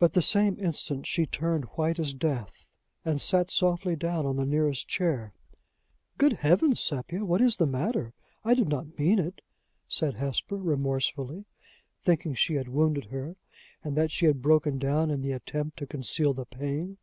But 0.00 0.14
the 0.14 0.20
same 0.20 0.58
instant 0.58 1.06
she 1.06 1.26
turned 1.26 1.66
white 1.76 2.00
as 2.00 2.12
death, 2.12 2.66
and 3.04 3.20
sat 3.20 3.52
softly 3.52 3.94
down 3.94 4.26
on 4.26 4.34
the 4.34 4.44
nearest 4.44 4.88
chair. 4.88 5.32
"Good 6.18 6.32
Heavens, 6.32 6.80
Sepia! 6.80 7.24
what 7.24 7.40
is 7.40 7.54
the 7.54 7.64
matter? 7.68 8.14
I 8.44 8.54
did 8.54 8.68
not 8.68 8.98
mean 8.98 9.20
it," 9.20 9.42
said 9.86 10.14
Hesper, 10.14 10.56
remorsefully, 10.56 11.44
thinking 12.02 12.34
she 12.34 12.54
had 12.54 12.66
wounded 12.68 13.04
her, 13.12 13.36
and 13.84 13.96
that 13.96 14.10
she 14.10 14.26
had 14.26 14.42
broken 14.42 14.76
down 14.76 15.08
in 15.08 15.22
the 15.22 15.30
attempt 15.30 15.76
to 15.76 15.86
conceal 15.86 16.34
the 16.34 16.46
pain. 16.46 16.96